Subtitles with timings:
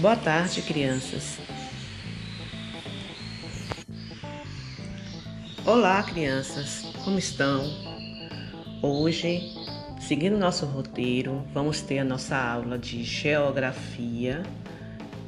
[0.00, 1.38] Boa tarde, crianças.
[5.66, 6.86] Olá, crianças.
[7.04, 7.70] Como estão?
[8.80, 9.54] Hoje,
[10.00, 14.42] seguindo nosso roteiro, vamos ter a nossa aula de geografia.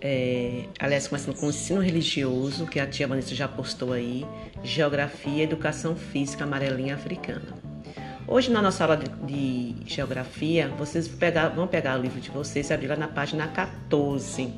[0.00, 4.26] É, aliás, começando com o ensino religioso, que a tia Vanessa já postou aí,
[4.64, 7.65] Geografia e Educação Física Amarelinha Africana.
[8.28, 12.68] Hoje, na nossa aula de, de geografia, vocês pegar, vão pegar o livro de vocês
[12.68, 14.52] e abrir lá na página 14.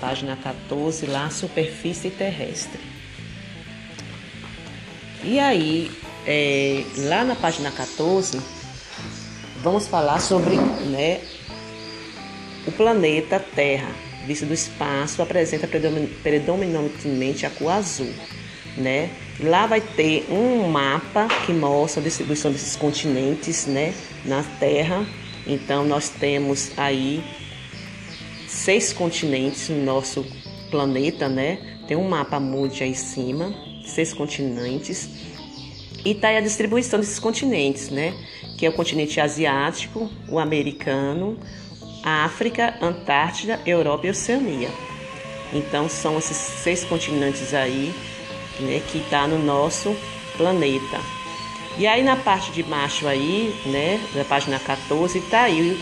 [0.00, 2.80] Página 14, lá, superfície terrestre.
[5.22, 5.90] E aí,
[6.26, 8.40] é, lá na página 14,
[9.62, 11.20] vamos falar sobre né,
[12.66, 13.90] o planeta Terra,
[14.26, 15.68] visto do espaço, apresenta
[16.22, 18.10] predominantemente a cor azul
[18.80, 19.10] né?
[19.38, 23.94] Lá vai ter um mapa que mostra a distribuição desses continentes, né,
[24.24, 25.06] na Terra.
[25.46, 27.22] Então nós temos aí
[28.46, 30.26] seis continentes no nosso
[30.70, 31.58] planeta, né?
[31.86, 35.08] Tem um mapa mundi aí em cima, seis continentes.
[36.04, 38.14] E tá aí a distribuição desses continentes, né?
[38.58, 41.38] Que é o continente asiático, o americano,
[42.02, 44.68] África, Antártida, Europa e Oceania.
[45.52, 47.92] Então são esses seis continentes aí
[48.58, 49.96] né, que está no nosso
[50.36, 50.98] planeta.
[51.78, 55.78] E aí na parte de baixo aí, né, da página 14, está aí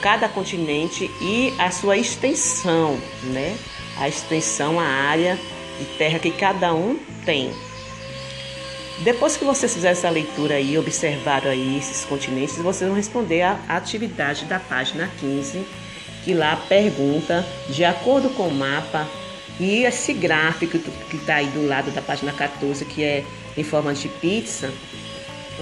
[0.00, 3.56] cada continente e a sua extensão, né?
[3.98, 5.38] A extensão, a área
[5.78, 7.50] de terra que cada um tem.
[9.00, 13.58] Depois que vocês fizerem essa leitura aí, observaram aí esses continentes, vocês vão responder a
[13.68, 15.66] atividade da página 15,
[16.24, 19.06] que lá pergunta, de acordo com o mapa,
[19.58, 23.24] e esse gráfico que está aí do lado da página 14, que é
[23.56, 24.70] em forma de pizza,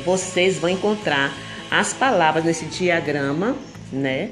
[0.04, 1.32] vocês vão encontrar
[1.70, 3.56] as palavras nesse diagrama,
[3.92, 4.30] né?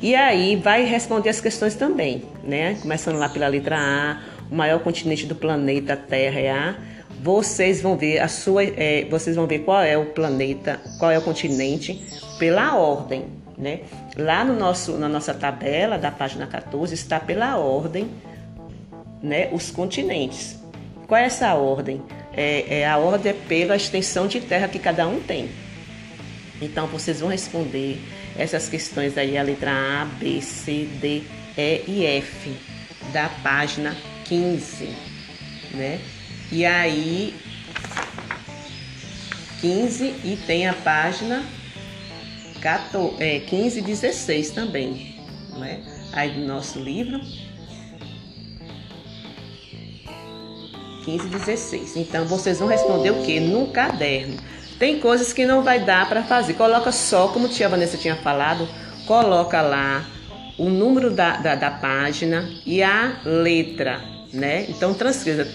[0.00, 2.76] E aí vai responder as questões também, né?
[2.80, 4.20] Começando lá pela letra A,
[4.50, 6.76] o maior continente do planeta Terra é A.
[7.22, 11.18] Vocês vão ver a sua, é, vocês vão ver qual é o planeta, qual é
[11.18, 12.02] o continente
[12.38, 13.80] pela ordem, né?
[14.16, 18.10] Lá no nosso, na nossa tabela da página 14 está pela ordem
[19.22, 20.58] né, os continentes.
[21.06, 22.02] Qual é essa ordem?
[22.34, 25.50] É, é, a ordem é pela extensão de terra que cada um tem.
[26.60, 27.98] Então vocês vão responder
[28.36, 31.22] essas questões aí, a letra A, B, C, D,
[31.56, 32.56] E e F
[33.12, 34.88] da página 15,
[35.74, 36.00] né?
[36.50, 37.34] E aí
[39.60, 41.44] 15 e tem a página
[42.60, 45.20] 14, é, 15 e 16 também,
[45.58, 45.82] né?
[46.12, 47.20] Aí do nosso livro.
[51.04, 51.96] 15 e 16.
[51.96, 53.40] Então vocês vão responder o que?
[53.40, 54.36] No caderno.
[54.78, 56.54] Tem coisas que não vai dar para fazer.
[56.54, 58.68] Coloca só, como a tia Vanessa tinha falado,
[59.06, 60.04] coloca lá
[60.58, 64.00] o número da, da, da página e a letra,
[64.32, 64.66] né?
[64.68, 65.46] Então transcreva.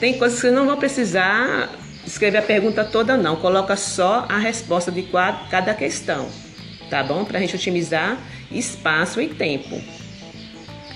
[0.00, 1.70] Tem coisas que não vão precisar
[2.06, 3.36] escrever a pergunta toda, não.
[3.36, 5.08] Coloca só a resposta de
[5.50, 6.28] cada questão,
[6.90, 7.24] tá bom?
[7.24, 8.18] Para a gente otimizar
[8.50, 9.80] espaço e tempo.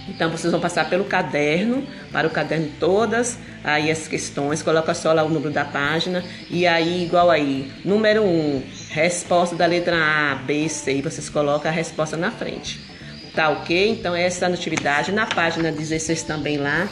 [0.09, 5.13] Então vocês vão passar pelo caderno, para o caderno todas aí as questões, coloca só
[5.13, 9.97] lá o número da página e aí igual aí, número 1, um, resposta da letra
[9.97, 12.81] A, B, C, e vocês colocam a resposta na frente.
[13.35, 13.91] Tá ok?
[13.91, 16.89] Então essa atividade na página 16 também lá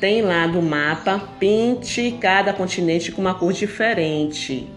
[0.00, 4.68] tem lá do mapa, pinte cada continente com uma cor diferente.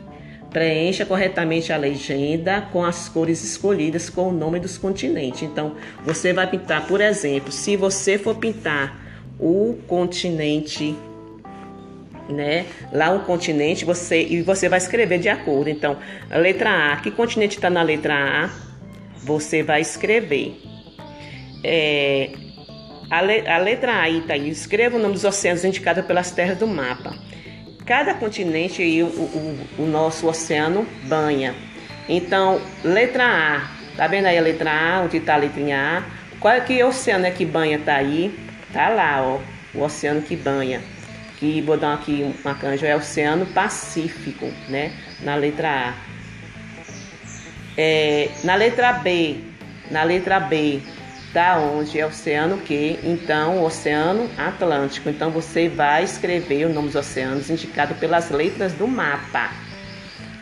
[0.51, 5.43] Preencha corretamente a legenda com as cores escolhidas com o nome dos continentes.
[5.43, 8.99] Então, você vai pintar, por exemplo, se você for pintar
[9.39, 10.93] o continente,
[12.27, 12.65] né?
[12.91, 15.69] Lá o continente, você e você vai escrever de acordo.
[15.69, 15.97] Então,
[16.29, 18.49] a letra A, que continente está na letra A?
[19.23, 20.61] Você vai escrever.
[21.63, 22.29] É,
[23.09, 24.49] a, le, a letra A está aí.
[24.49, 27.30] Escreva o nome dos oceanos indicados pelas terras do mapa
[27.91, 31.53] cada continente aí o, o, o nosso oceano banha.
[32.07, 36.37] Então, letra A, tá vendo aí a letra A, onde está a letrinha A?
[36.39, 38.33] Qual é que oceano é que banha tá aí?
[38.71, 39.41] Tá lá, ó,
[39.77, 40.81] o oceano que banha.
[41.37, 44.93] Que vou dar aqui uma canja, é o Oceano Pacífico, né?
[45.19, 45.93] Na letra A.
[47.77, 49.35] É, na letra B,
[49.89, 50.79] na letra B,
[51.33, 55.09] da onde é oceano que, então, o Oceano Atlântico.
[55.09, 59.49] Então você vai escrever o nome dos oceanos indicado pelas letras do mapa.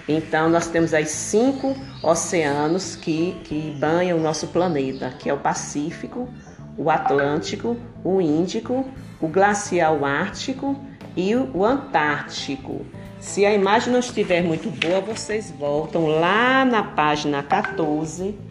[0.08, 5.38] Então nós temos aí cinco oceanos que, que banham o nosso planeta, que é o
[5.38, 6.28] Pacífico,
[6.76, 8.90] o Atlântico, o Índico,
[9.22, 10.76] o Glacial Ártico
[11.16, 12.86] e o Antártico.
[13.20, 18.50] Se a imagem não estiver muito boa, vocês voltam lá na página 14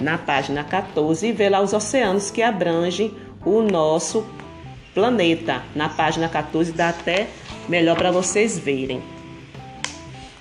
[0.00, 3.14] na página 14 e ver lá os oceanos que abrangem
[3.44, 4.24] o nosso
[4.94, 5.62] planeta.
[5.74, 7.28] Na página 14 dá até
[7.68, 9.02] melhor para vocês verem.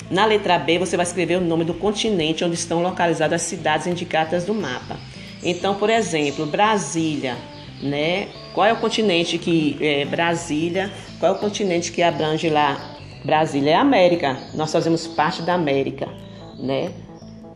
[0.09, 3.85] Na letra B, você vai escrever o nome do continente onde estão localizadas as cidades
[3.85, 4.97] indicadas no mapa.
[5.43, 7.37] Então, por exemplo, Brasília,
[7.81, 8.27] né?
[8.53, 10.91] Qual é o continente que é, Brasília?
[11.19, 12.97] Qual é o continente que abrange lá?
[13.23, 14.37] Brasília é América.
[14.55, 16.07] Nós fazemos parte da América,
[16.57, 16.91] né?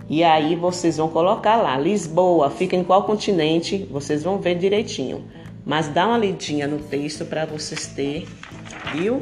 [0.10, 3.88] E aí vocês vão colocar lá Lisboa, fica em qual continente?
[3.90, 5.26] Vocês vão ver direitinho.
[5.66, 8.28] Mas dá uma lidinha no texto para vocês terem,
[8.94, 9.22] viu?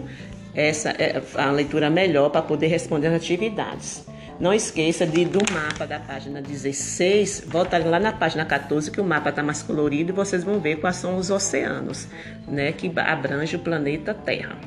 [0.55, 4.05] Essa é a leitura melhor para poder responder as atividades.
[4.39, 9.03] Não esqueça de do mapa da página 16, volta lá na página 14 que o
[9.03, 12.07] mapa está mais colorido e vocês vão ver quais são os oceanos,
[12.47, 14.57] né, que abrange o planeta Terra.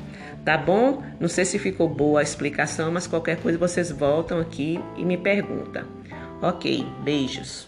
[0.45, 1.03] Tá bom?
[1.19, 5.17] Não sei se ficou boa a explicação, mas qualquer coisa vocês voltam aqui e me
[5.17, 5.83] perguntam.
[6.41, 6.65] Ok,
[7.03, 7.67] beijos.